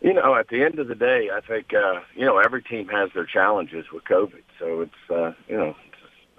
You 0.00 0.12
know, 0.12 0.34
at 0.34 0.48
the 0.48 0.64
end 0.64 0.80
of 0.80 0.88
the 0.88 0.96
day, 0.96 1.30
I 1.32 1.40
think 1.40 1.72
uh, 1.72 2.00
you 2.16 2.26
know 2.26 2.38
every 2.38 2.64
team 2.64 2.88
has 2.88 3.10
their 3.14 3.26
challenges 3.26 3.92
with 3.92 4.02
COVID. 4.06 4.42
So 4.58 4.80
it's 4.80 5.08
uh, 5.08 5.34
you 5.46 5.56
know, 5.56 5.76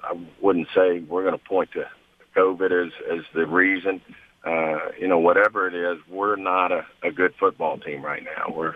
I 0.04 0.20
wouldn't 0.42 0.68
say 0.76 1.00
we're 1.00 1.24
going 1.24 1.40
to 1.40 1.46
point 1.46 1.72
to 1.72 1.88
COVID 2.36 2.86
as 2.86 2.92
as 3.10 3.24
the 3.34 3.48
reason. 3.48 4.02
Uh, 4.46 4.92
you 5.00 5.08
know, 5.08 5.18
whatever 5.20 5.68
it 5.68 5.74
is, 5.74 5.98
we're 6.10 6.36
not 6.36 6.72
a, 6.72 6.86
a 7.04 7.12
good 7.12 7.34
football 7.40 7.78
team 7.80 8.04
right 8.04 8.24
now. 8.24 8.54
We're, 8.54 8.76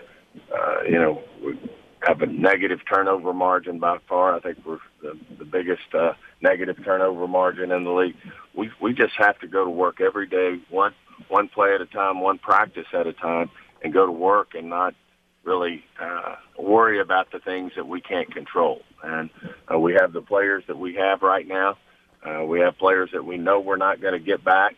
uh, 0.53 0.83
you 0.83 0.97
know, 0.97 1.21
we 1.45 1.59
have 2.03 2.21
a 2.21 2.25
negative 2.25 2.79
turnover 2.91 3.33
margin 3.33 3.79
by 3.79 3.97
far. 4.07 4.35
I 4.35 4.39
think 4.39 4.57
we're 4.65 4.79
the, 5.01 5.17
the 5.37 5.45
biggest 5.45 5.93
uh, 5.93 6.13
negative 6.41 6.77
turnover 6.83 7.27
margin 7.27 7.71
in 7.71 7.83
the 7.83 7.91
league. 7.91 8.15
We 8.55 8.71
we 8.81 8.93
just 8.93 9.13
have 9.17 9.37
to 9.39 9.47
go 9.47 9.63
to 9.63 9.69
work 9.69 10.01
every 10.01 10.27
day, 10.27 10.59
one 10.69 10.93
one 11.27 11.49
play 11.49 11.75
at 11.75 11.81
a 11.81 11.85
time, 11.85 12.21
one 12.21 12.39
practice 12.39 12.87
at 12.93 13.05
a 13.05 13.13
time 13.13 13.51
and 13.83 13.93
go 13.93 14.05
to 14.05 14.11
work 14.11 14.55
and 14.55 14.69
not 14.69 14.95
really 15.43 15.83
uh, 16.01 16.35
worry 16.57 16.99
about 16.99 17.31
the 17.31 17.39
things 17.39 17.71
that 17.75 17.87
we 17.87 18.01
can't 18.01 18.33
control. 18.33 18.81
And 19.03 19.29
uh, 19.71 19.79
we 19.79 19.93
have 19.99 20.13
the 20.13 20.21
players 20.21 20.63
that 20.67 20.77
we 20.77 20.95
have 20.95 21.21
right 21.21 21.47
now. 21.47 21.77
Uh, 22.25 22.43
we 22.45 22.59
have 22.59 22.77
players 22.77 23.09
that 23.13 23.23
we 23.23 23.37
know 23.37 23.59
we're 23.59 23.77
not 23.77 24.01
going 24.01 24.13
to 24.13 24.19
get 24.19 24.43
back, 24.43 24.75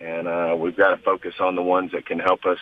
and 0.00 0.26
uh, 0.26 0.56
we've 0.58 0.76
got 0.76 0.90
to 0.96 1.02
focus 1.02 1.34
on 1.40 1.56
the 1.56 1.62
ones 1.62 1.92
that 1.92 2.06
can 2.06 2.18
help 2.18 2.44
us 2.46 2.58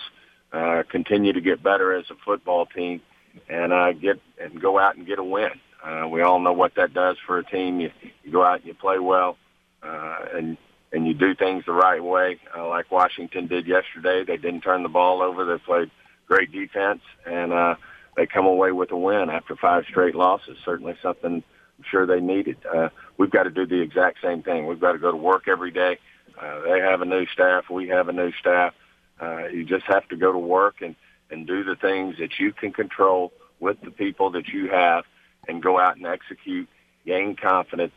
uh, 0.53 0.83
continue 0.91 1.33
to 1.33 1.41
get 1.41 1.63
better 1.63 1.95
as 1.95 2.05
a 2.11 2.15
football 2.25 2.67
team 2.67 3.01
and 3.49 3.73
uh, 3.73 3.93
get 3.93 4.21
and 4.41 4.61
go 4.61 4.79
out 4.79 4.97
and 4.97 5.07
get 5.07 5.19
a 5.19 5.25
win. 5.25 5.51
Uh, 5.85 6.09
we 6.09 6.23
all 6.23 6.41
know 6.41 6.53
what 6.53 6.75
that 6.75 6.93
does 6.93 7.17
for 7.27 7.39
a 7.39 7.45
team. 7.45 7.81
You, 7.81 7.91
you 8.25 8.33
go 8.33 8.45
out 8.45 8.59
and 8.59 8.67
you 8.67 8.75
play 8.75 8.99
well, 8.99 9.37
uh, 9.83 10.17
and 10.35 10.57
and 10.93 11.07
you 11.07 11.15
do 11.15 11.35
things 11.35 11.65
the 11.67 11.73
right 11.73 12.03
way, 12.03 12.41
uh, 12.57 12.67
like 12.69 12.91
Washington 12.91 13.47
did 13.47 13.67
yesterday. 13.67 14.25
They 14.25 14.37
didn't 14.39 14.63
turn 14.63 14.83
the 14.83 14.89
ball 14.89 15.23
over. 15.23 15.45
They 15.45 15.63
played 15.63 15.91
great 16.27 16.51
defense, 16.51 17.03
and 17.27 17.53
uh, 17.53 17.75
they 18.17 18.27
come 18.27 18.47
away 18.47 18.73
with 18.73 18.91
a 18.91 18.97
win 18.97 19.31
after 19.31 19.55
five 19.55 19.85
straight 19.89 20.15
losses. 20.15 20.57
Certainly 20.65 20.97
something 21.03 21.43
I'm 21.79 21.85
sure 21.91 22.07
they 22.07 22.21
needed. 22.21 22.57
Uh, 22.75 22.89
we've 23.19 23.31
got 23.31 23.45
to 23.45 23.51
do 23.51 23.67
the 23.67 23.81
exact 23.81 24.19
same 24.23 24.43
thing. 24.43 24.67
We've 24.67 24.81
got 24.81 24.93
to 24.93 24.99
go 24.99 25.11
to 25.11 25.17
work 25.17 25.47
every 25.47 25.71
day. 25.71 25.99
Uh, 26.39 26.61
they 26.63 26.81
have 26.81 27.03
a 27.03 27.05
new 27.05 27.27
staff. 27.27 27.69
We 27.71 27.89
have 27.89 28.09
a 28.09 28.13
new 28.13 28.33
staff. 28.33 28.75
Uh, 29.21 29.47
you 29.47 29.65
just 29.65 29.85
have 29.87 30.09
to 30.09 30.17
go 30.17 30.33
to 30.33 30.39
work 30.39 30.81
and, 30.81 30.95
and 31.31 31.47
do 31.47 31.65
the 31.65 31.77
things 31.77 32.17
that 32.19 32.39
you 32.39 32.53
can 32.53 32.73
control 32.73 33.33
with 33.61 33.81
the 33.81 33.91
people 33.91 34.31
that 34.31 34.49
you 34.49 34.69
have 34.69 35.05
and 35.49 35.63
go 35.63 35.79
out 35.79 35.97
and 35.97 36.07
execute, 36.07 36.69
gain 37.05 37.35
confidence, 37.35 37.95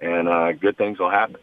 and 0.00 0.28
uh, 0.28 0.52
good 0.52 0.78
things 0.78 0.98
will 0.98 1.10
happen 1.10 1.40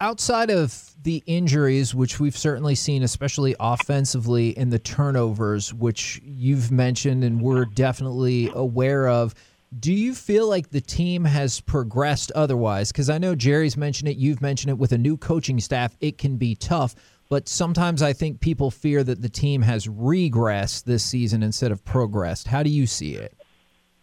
outside 0.00 0.50
of 0.50 0.94
the 1.02 1.22
injuries, 1.26 1.94
which 1.94 2.20
we've 2.20 2.36
certainly 2.36 2.74
seen, 2.74 3.02
especially 3.02 3.56
offensively, 3.58 4.56
in 4.56 4.70
the 4.70 4.78
turnovers, 4.78 5.74
which 5.74 6.20
you've 6.24 6.70
mentioned 6.70 7.24
and 7.24 7.40
we're 7.40 7.64
definitely 7.64 8.50
aware 8.54 9.08
of, 9.08 9.34
do 9.78 9.92
you 9.92 10.14
feel 10.14 10.48
like 10.48 10.70
the 10.70 10.80
team 10.80 11.24
has 11.24 11.60
progressed 11.60 12.30
otherwise? 12.32 12.92
Because 12.92 13.08
I 13.08 13.18
know 13.18 13.34
Jerry's 13.34 13.76
mentioned 13.76 14.08
it, 14.08 14.16
you've 14.16 14.42
mentioned 14.42 14.70
it 14.70 14.78
with 14.78 14.92
a 14.92 14.98
new 14.98 15.16
coaching 15.16 15.60
staff, 15.60 15.96
it 16.00 16.18
can 16.18 16.36
be 16.36 16.54
tough. 16.54 16.94
But 17.30 17.48
sometimes 17.48 18.02
I 18.02 18.12
think 18.12 18.40
people 18.40 18.70
fear 18.70 19.02
that 19.02 19.22
the 19.22 19.28
team 19.30 19.62
has 19.62 19.86
regressed 19.86 20.84
this 20.84 21.02
season 21.02 21.42
instead 21.42 21.72
of 21.72 21.82
progressed. 21.84 22.48
How 22.48 22.62
do 22.62 22.68
you 22.68 22.86
see 22.86 23.14
it? 23.14 23.34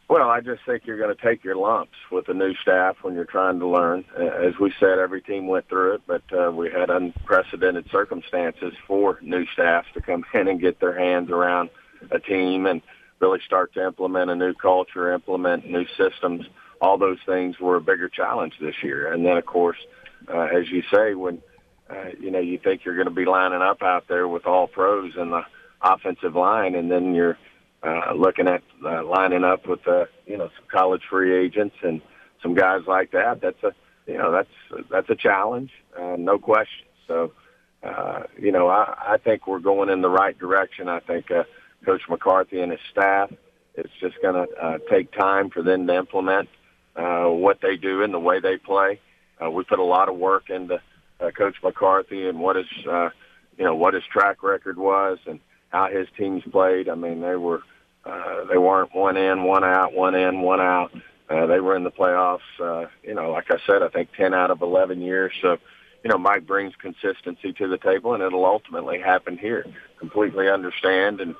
Well, 0.09 0.27
I 0.27 0.41
just 0.41 0.65
think 0.65 0.87
you're 0.87 0.97
going 0.97 1.15
to 1.15 1.21
take 1.21 1.43
your 1.43 1.55
lumps 1.55 1.93
with 2.11 2.25
the 2.25 2.33
new 2.33 2.55
staff 2.55 2.95
when 3.03 3.13
you're 3.13 3.25
trying 3.25 3.59
to 3.59 3.67
learn. 3.67 4.05
As 4.17 4.57
we 4.59 4.73
said, 4.79 4.97
every 4.97 5.21
team 5.21 5.45
went 5.45 5.69
through 5.69 5.93
it, 5.93 6.01
but 6.07 6.23
uh, 6.33 6.51
we 6.51 6.71
had 6.71 6.89
unprecedented 6.89 7.87
circumstances 7.91 8.73
for 8.87 9.19
new 9.21 9.45
staffs 9.53 9.89
to 9.93 10.01
come 10.01 10.25
in 10.33 10.47
and 10.47 10.59
get 10.59 10.79
their 10.79 10.97
hands 10.97 11.29
around 11.29 11.69
a 12.09 12.19
team 12.19 12.65
and 12.65 12.81
really 13.19 13.39
start 13.45 13.73
to 13.73 13.85
implement 13.85 14.31
a 14.31 14.35
new 14.35 14.53
culture, 14.53 15.13
implement 15.13 15.69
new 15.69 15.85
systems. 15.97 16.45
All 16.81 16.97
those 16.97 17.19
things 17.25 17.59
were 17.59 17.75
a 17.75 17.81
bigger 17.81 18.09
challenge 18.09 18.53
this 18.61 18.75
year. 18.83 19.11
And 19.11 19.25
then, 19.25 19.37
of 19.37 19.45
course, 19.45 19.77
uh, 20.27 20.47
as 20.55 20.69
you 20.69 20.83
say, 20.93 21.13
when 21.13 21.41
uh, 21.89 22.09
you 22.19 22.31
know 22.31 22.39
you 22.39 22.57
think 22.57 22.85
you're 22.85 22.95
going 22.95 23.07
to 23.07 23.13
be 23.13 23.25
lining 23.25 23.61
up 23.61 23.81
out 23.81 24.07
there 24.07 24.27
with 24.27 24.45
all 24.45 24.67
pros 24.67 25.13
in 25.17 25.31
the 25.31 25.41
offensive 25.81 26.35
line, 26.35 26.75
and 26.75 26.91
then 26.91 27.15
you're 27.15 27.37
uh, 27.83 28.13
looking 28.13 28.47
at 28.47 28.61
uh, 28.85 29.03
lining 29.03 29.43
up 29.43 29.67
with 29.67 29.85
uh, 29.87 30.05
you 30.25 30.37
know 30.37 30.49
some 30.57 30.65
college 30.71 31.01
free 31.09 31.45
agents 31.45 31.75
and 31.81 32.01
some 32.41 32.53
guys 32.53 32.81
like 32.87 33.11
that. 33.11 33.41
That's 33.41 33.61
a 33.63 33.73
you 34.05 34.17
know 34.17 34.31
that's 34.31 34.85
that's 34.89 35.09
a 35.09 35.15
challenge, 35.15 35.71
uh, 35.99 36.15
no 36.17 36.37
question. 36.37 36.85
So 37.07 37.33
uh, 37.83 38.23
you 38.37 38.51
know 38.51 38.67
I, 38.67 39.13
I 39.13 39.17
think 39.17 39.47
we're 39.47 39.59
going 39.59 39.89
in 39.89 40.01
the 40.01 40.09
right 40.09 40.37
direction. 40.37 40.87
I 40.87 40.99
think 40.99 41.31
uh, 41.31 41.43
Coach 41.85 42.01
McCarthy 42.09 42.61
and 42.61 42.71
his 42.71 42.81
staff. 42.91 43.31
It's 43.75 43.93
just 43.99 44.21
going 44.21 44.35
to 44.35 44.53
uh, 44.55 44.77
take 44.89 45.11
time 45.11 45.49
for 45.49 45.61
them 45.61 45.87
to 45.87 45.95
implement 45.95 46.49
uh, 46.95 47.25
what 47.25 47.61
they 47.61 47.77
do 47.77 48.03
and 48.03 48.13
the 48.13 48.19
way 48.19 48.39
they 48.39 48.57
play. 48.57 48.99
Uh, 49.41 49.49
we 49.49 49.63
put 49.63 49.79
a 49.79 49.83
lot 49.83 50.09
of 50.09 50.17
work 50.17 50.49
into 50.49 50.81
uh, 51.21 51.31
Coach 51.31 51.55
McCarthy 51.63 52.27
and 52.27 52.39
what 52.39 52.55
his 52.57 52.67
uh, 52.89 53.09
you 53.57 53.63
know 53.63 53.75
what 53.75 53.93
his 53.93 54.03
track 54.11 54.43
record 54.43 54.77
was 54.77 55.17
and 55.25 55.39
how 55.69 55.87
his 55.87 56.07
teams 56.17 56.43
played. 56.51 56.89
I 56.89 56.95
mean, 56.95 57.21
they 57.21 57.35
were 57.35 57.61
uh, 58.05 58.45
they 58.45 58.57
weren't 58.57 58.93
one 58.93 59.17
in, 59.17 59.43
one 59.43 59.63
out, 59.63 59.93
one 59.93 60.15
in, 60.15 60.41
one 60.41 60.61
out. 60.61 60.91
Uh, 61.29 61.45
they 61.45 61.59
were 61.59 61.75
in 61.75 61.83
the 61.83 61.91
playoffs. 61.91 62.39
Uh, 62.59 62.87
you 63.03 63.13
know, 63.13 63.31
like 63.31 63.51
I 63.51 63.57
said, 63.65 63.83
I 63.83 63.89
think 63.89 64.09
ten 64.13 64.33
out 64.33 64.51
of 64.51 64.61
eleven 64.61 65.01
years. 65.01 65.31
So, 65.41 65.57
you 66.03 66.09
know, 66.09 66.17
Mike 66.17 66.47
brings 66.47 66.73
consistency 66.75 67.53
to 67.53 67.67
the 67.67 67.77
table, 67.77 68.13
and 68.13 68.23
it'll 68.23 68.45
ultimately 68.45 68.99
happen 68.99 69.37
here. 69.37 69.65
Completely 69.99 70.49
understand, 70.49 71.21
and 71.21 71.35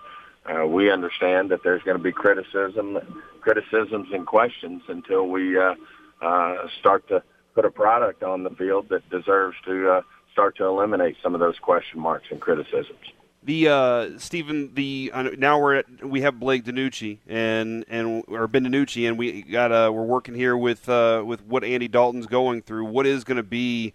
uh, 0.46 0.65
we 0.65 0.91
understand 0.91 1.50
that 1.51 1.63
there's 1.63 1.84
going 1.84 1.98
to 1.98 2.03
be 2.03 2.12
criticism, 2.12 2.98
criticisms, 3.41 4.08
and 4.12 4.25
questions 4.25 4.81
until 4.88 5.27
we 5.27 5.58
uh, 5.58 5.75
uh, 6.22 6.67
start 6.79 7.08
to 7.10 7.24
put 7.55 7.65
a 7.65 7.72
product 7.72 8.24
on 8.24 8.43
the 8.43 8.50
field 8.51 8.89
that 8.89 9.08
deserves 9.10 9.58
to 9.65 9.89
uh, 9.89 10.01
start 10.31 10.55
to 10.58 10.65
eliminate 10.65 11.17
some 11.22 11.34
of 11.34 11.39
those 11.39 11.60
question 11.60 12.00
marks 12.00 12.27
and 12.31 12.39
criticisms. 12.39 13.13
The 13.43 13.69
uh, 13.69 14.10
Stephen, 14.17 14.74
the 14.74 15.12
uh, 15.13 15.24
now 15.38 15.60
we're 15.60 15.75
at 15.75 16.05
we 16.05 16.22
have 16.22 16.39
Blake 16.39 16.65
DiNucci 16.65 17.19
and 17.27 17.86
and 17.88 18.24
or 18.27 18.48
Ben 18.48 18.65
DiNucci, 18.65 19.08
and 19.08 19.17
we 19.17 19.43
got 19.43 19.72
uh, 19.72 19.91
we're 19.93 20.03
working 20.03 20.36
here 20.36 20.58
with 20.58 20.89
uh, 20.89 21.24
with 21.25 21.41
what 21.46 21.63
Andy 21.63 21.88
Dalton's 21.88 22.27
going 22.27 22.62
through. 22.62 22.86
What 22.86 23.05
is 23.05 23.24
going 23.24 23.38
to 23.38 23.43
be 23.43 23.93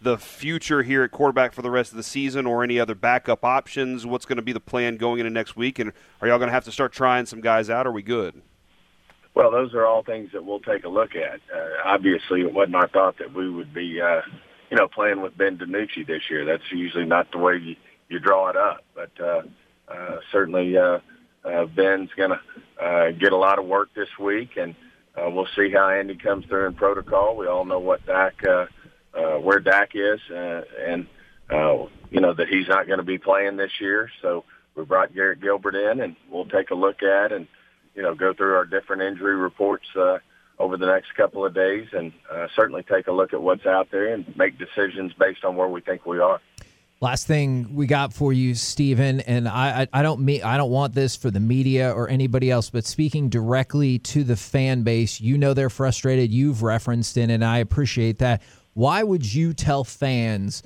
the 0.00 0.18
future 0.18 0.82
here 0.82 1.02
at 1.02 1.10
quarterback 1.10 1.52
for 1.52 1.62
the 1.62 1.70
rest 1.70 1.92
of 1.92 1.96
the 1.96 2.02
season, 2.02 2.46
or 2.46 2.62
any 2.62 2.78
other 2.78 2.94
backup 2.94 3.44
options? 3.44 4.04
What's 4.04 4.26
going 4.26 4.36
to 4.36 4.42
be 4.42 4.52
the 4.52 4.60
plan 4.60 4.96
going 4.96 5.20
into 5.20 5.30
next 5.30 5.56
week? 5.56 5.78
And 5.78 5.92
are 6.20 6.28
y'all 6.28 6.38
going 6.38 6.48
to 6.48 6.52
have 6.54 6.64
to 6.64 6.72
start 6.72 6.92
trying 6.92 7.26
some 7.26 7.40
guys 7.40 7.70
out? 7.70 7.86
Are 7.86 7.92
we 7.92 8.02
good? 8.02 8.42
Well, 9.34 9.50
those 9.50 9.74
are 9.74 9.84
all 9.84 10.02
things 10.02 10.30
that 10.32 10.44
we'll 10.44 10.60
take 10.60 10.84
a 10.84 10.88
look 10.88 11.16
at. 11.16 11.40
Uh, 11.54 11.68
obviously, 11.84 12.42
it 12.42 12.52
wasn't 12.52 12.76
our 12.76 12.88
thought 12.88 13.18
that 13.18 13.34
we 13.34 13.50
would 13.50 13.74
be, 13.74 14.00
uh, 14.00 14.20
you 14.70 14.76
know, 14.76 14.86
playing 14.86 15.22
with 15.22 15.36
Ben 15.36 15.58
DiNucci 15.58 16.06
this 16.06 16.22
year. 16.30 16.44
That's 16.44 16.70
usually 16.70 17.04
not 17.04 17.32
the 17.32 17.38
way 17.38 17.56
you 17.56 17.76
you 18.08 18.20
draw 18.20 18.48
it 18.48 18.56
up. 18.56 18.84
But 18.94 19.10
uh, 19.20 19.42
uh, 19.88 20.18
certainly, 20.30 20.76
uh, 20.76 20.98
uh, 21.44 21.66
Ben's 21.66 22.10
going 22.16 22.30
to 22.30 22.84
uh, 22.84 23.10
get 23.12 23.32
a 23.32 23.36
lot 23.36 23.58
of 23.58 23.66
work 23.66 23.88
this 23.94 24.08
week, 24.18 24.56
and 24.56 24.74
uh, 25.16 25.28
we'll 25.30 25.48
see 25.56 25.70
how 25.70 25.88
Andy 25.88 26.16
comes 26.16 26.46
through 26.46 26.66
in 26.66 26.74
protocol. 26.74 27.36
We 27.36 27.46
all 27.46 27.64
know 27.64 27.80
what 27.80 28.04
Dak, 28.06 28.34
uh, 28.46 28.66
uh, 29.16 29.38
where 29.38 29.60
Dak 29.60 29.90
is, 29.94 30.20
uh, 30.30 30.62
and 30.86 31.06
uh, 31.50 31.86
you 32.10 32.20
know 32.20 32.34
that 32.34 32.48
he's 32.48 32.68
not 32.68 32.86
going 32.86 32.98
to 32.98 33.04
be 33.04 33.18
playing 33.18 33.56
this 33.56 33.72
year. 33.80 34.10
So 34.22 34.44
we 34.74 34.84
brought 34.84 35.14
Garrett 35.14 35.40
Gilbert 35.40 35.74
in, 35.74 36.00
and 36.00 36.16
we'll 36.30 36.46
take 36.46 36.70
a 36.70 36.74
look 36.74 37.02
at 37.02 37.32
and 37.32 37.46
you 37.94 38.02
know 38.02 38.14
go 38.14 38.32
through 38.34 38.54
our 38.54 38.64
different 38.64 39.02
injury 39.02 39.36
reports. 39.36 39.86
Uh, 39.96 40.18
over 40.58 40.76
the 40.76 40.86
next 40.86 41.14
couple 41.16 41.44
of 41.44 41.54
days 41.54 41.88
and 41.92 42.12
uh, 42.30 42.46
certainly 42.54 42.82
take 42.84 43.06
a 43.06 43.12
look 43.12 43.32
at 43.32 43.42
what's 43.42 43.66
out 43.66 43.90
there 43.90 44.14
and 44.14 44.36
make 44.36 44.58
decisions 44.58 45.12
based 45.18 45.44
on 45.44 45.56
where 45.56 45.68
we 45.68 45.80
think 45.80 46.06
we 46.06 46.18
are. 46.18 46.40
Last 47.00 47.26
thing 47.26 47.74
we 47.74 47.86
got 47.86 48.12
for 48.12 48.32
you, 48.32 48.54
Stephen, 48.54 49.20
and 49.20 49.48
I, 49.48 49.82
I, 49.82 50.00
I 50.00 50.02
don't 50.02 50.20
mean 50.20 50.42
I 50.42 50.56
don't 50.56 50.70
want 50.70 50.94
this 50.94 51.16
for 51.16 51.30
the 51.30 51.40
media 51.40 51.92
or 51.92 52.08
anybody 52.08 52.50
else, 52.50 52.70
but 52.70 52.86
speaking 52.86 53.28
directly 53.28 53.98
to 53.98 54.24
the 54.24 54.36
fan 54.36 54.84
base, 54.84 55.20
you 55.20 55.36
know 55.36 55.52
they're 55.52 55.68
frustrated. 55.68 56.32
You've 56.32 56.62
referenced 56.62 57.16
it, 57.16 57.30
and 57.30 57.44
I 57.44 57.58
appreciate 57.58 58.20
that. 58.20 58.42
Why 58.74 59.02
would 59.02 59.32
you 59.32 59.54
tell 59.54 59.84
fans 59.84 60.62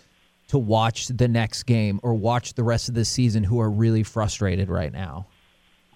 to 0.49 0.59
watch 0.59 1.09
the 1.09 1.29
next 1.29 1.65
game 1.65 2.01
or 2.03 2.15
watch 2.15 2.55
the 2.55 2.65
rest 2.65 2.89
of 2.89 2.95
the 2.95 3.05
season 3.05 3.45
who 3.45 3.61
are 3.61 3.71
really 3.71 4.03
frustrated 4.03 4.71
right 4.71 4.93
now? 4.93 5.27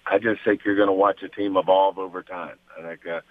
I 0.05 0.19
just 0.19 0.41
think 0.45 0.61
you're 0.63 0.75
going 0.75 0.87
to 0.87 0.93
watch 0.93 1.23
a 1.23 1.29
team 1.29 1.57
evolve 1.57 1.97
over 1.97 2.21
time. 2.21 2.57
I 2.77 2.81
think 2.87 3.07
uh, 3.07 3.21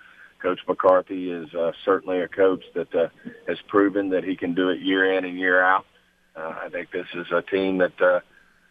Coach 0.40 0.58
McCarthy 0.66 1.30
is 1.30 1.54
uh, 1.54 1.70
certainly 1.84 2.20
a 2.20 2.28
coach 2.28 2.64
that 2.74 2.92
uh, 2.94 3.08
has 3.46 3.58
proven 3.68 4.10
that 4.10 4.24
he 4.24 4.34
can 4.34 4.54
do 4.54 4.70
it 4.70 4.80
year 4.80 5.16
in 5.16 5.24
and 5.24 5.38
year 5.38 5.62
out. 5.62 5.86
Uh, 6.34 6.54
I 6.64 6.68
think 6.70 6.90
this 6.90 7.06
is 7.14 7.26
a 7.30 7.42
team 7.42 7.78
that 7.78 8.00
uh, 8.00 8.20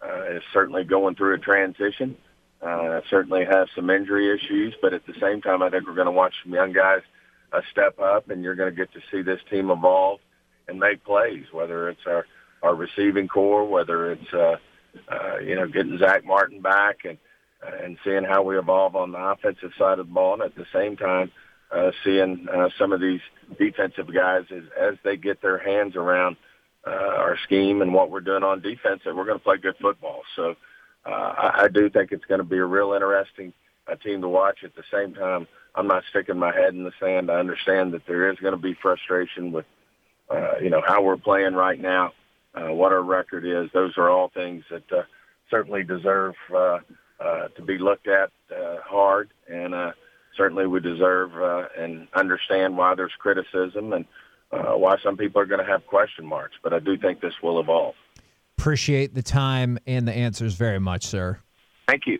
uh, 0.05 0.23
is 0.35 0.43
certainly 0.51 0.83
going 0.83 1.15
through 1.15 1.35
a 1.35 1.37
transition. 1.37 2.17
Uh, 2.61 3.01
certainly 3.09 3.45
have 3.45 3.67
some 3.75 3.89
injury 3.89 4.35
issues, 4.35 4.75
but 4.81 4.93
at 4.93 5.05
the 5.05 5.13
same 5.21 5.41
time, 5.41 5.63
I 5.63 5.69
think 5.69 5.87
we're 5.87 5.95
going 5.95 6.05
to 6.05 6.11
watch 6.11 6.33
some 6.43 6.53
young 6.53 6.73
guys 6.73 7.01
uh, 7.51 7.61
step 7.71 7.99
up, 7.99 8.29
and 8.29 8.43
you're 8.43 8.55
going 8.55 8.69
to 8.69 8.75
get 8.75 8.91
to 8.93 8.99
see 9.11 9.21
this 9.21 9.39
team 9.49 9.69
evolve 9.69 10.19
and 10.67 10.79
make 10.79 11.03
plays. 11.03 11.45
Whether 11.51 11.89
it's 11.89 12.05
our 12.05 12.25
our 12.63 12.75
receiving 12.75 13.27
corps, 13.27 13.65
whether 13.65 14.11
it's 14.11 14.33
uh, 14.33 14.57
uh, 15.11 15.37
you 15.39 15.55
know 15.55 15.67
getting 15.67 15.97
Zach 15.97 16.25
Martin 16.25 16.61
back 16.61 17.05
and 17.05 17.17
and 17.83 17.97
seeing 18.03 18.23
how 18.23 18.41
we 18.41 18.57
evolve 18.57 18.95
on 18.95 19.11
the 19.11 19.19
offensive 19.19 19.71
side 19.77 19.99
of 19.99 20.07
the 20.07 20.13
ball, 20.13 20.33
and 20.33 20.43
at 20.43 20.55
the 20.55 20.65
same 20.73 20.97
time, 20.97 21.31
uh, 21.71 21.91
seeing 22.03 22.47
uh, 22.51 22.69
some 22.77 22.91
of 22.91 22.99
these 22.99 23.21
defensive 23.59 24.13
guys 24.13 24.45
as 24.51 24.63
as 24.79 24.95
they 25.03 25.17
get 25.17 25.41
their 25.41 25.57
hands 25.57 25.95
around 25.95 26.37
uh, 26.85 26.89
our 26.89 27.37
scheme 27.43 27.81
and 27.81 27.93
what 27.93 28.09
we're 28.09 28.21
doing 28.21 28.43
on 28.43 28.61
defense, 28.61 29.01
that 29.05 29.15
we're 29.15 29.25
going 29.25 29.37
to 29.37 29.43
play 29.43 29.57
good 29.57 29.75
football. 29.81 30.21
So 30.35 30.55
uh, 31.05 31.09
I, 31.09 31.63
I 31.63 31.67
do 31.67 31.89
think 31.89 32.11
it's 32.11 32.25
going 32.25 32.39
to 32.39 32.45
be 32.45 32.57
a 32.57 32.65
real 32.65 32.93
interesting 32.93 33.53
team 33.95 34.21
to 34.21 34.27
watch. 34.27 34.59
At 34.63 34.75
the 34.75 34.83
same 34.91 35.13
time, 35.13 35.47
I'm 35.75 35.87
not 35.87 36.03
sticking 36.09 36.37
my 36.37 36.53
head 36.53 36.73
in 36.73 36.83
the 36.83 36.91
sand. 36.99 37.31
I 37.31 37.39
understand 37.39 37.93
that 37.93 38.05
there 38.07 38.29
is 38.31 38.37
going 38.39 38.53
to 38.53 38.59
be 38.59 38.73
frustration 38.81 39.51
with, 39.51 39.65
uh, 40.29 40.57
you 40.61 40.69
know, 40.69 40.81
how 40.85 41.01
we're 41.01 41.17
playing 41.17 41.53
right 41.53 41.79
now, 41.79 42.13
uh, 42.53 42.73
what 42.73 42.91
our 42.91 43.01
record 43.01 43.45
is. 43.45 43.69
Those 43.73 43.97
are 43.97 44.09
all 44.09 44.29
things 44.29 44.63
that 44.69 44.91
uh, 44.91 45.03
certainly 45.49 45.83
deserve 45.83 46.35
uh, 46.53 46.79
uh, 47.19 47.47
to 47.49 47.61
be 47.61 47.77
looked 47.77 48.07
at 48.07 48.31
uh, 48.51 48.77
hard, 48.83 49.29
and 49.47 49.73
uh, 49.73 49.91
certainly 50.35 50.67
we 50.67 50.79
deserve 50.79 51.35
uh, 51.35 51.67
and 51.77 52.07
understand 52.13 52.77
why 52.77 52.95
there's 52.95 53.13
criticism 53.19 53.93
and 53.93 54.05
uh, 54.51 54.73
why 54.77 54.97
some 55.03 55.15
people 55.17 55.41
are 55.41 55.45
going 55.45 55.59
to 55.59 55.71
have 55.71 55.85
question 55.87 56.25
marks. 56.25 56.55
But 56.63 56.73
I 56.73 56.79
do 56.79 56.97
think 56.97 57.21
this 57.21 57.33
will 57.41 57.59
evolve. 57.59 57.95
Appreciate 58.57 59.13
the 59.13 59.23
time 59.23 59.79
and 59.87 60.07
the 60.07 60.13
answers 60.13 60.55
very 60.55 60.79
much, 60.79 61.05
sir. 61.05 61.39
Thank 61.87 62.03
you. 62.05 62.19